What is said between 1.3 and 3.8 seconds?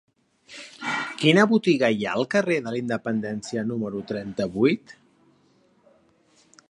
botiga hi ha al carrer de la Independència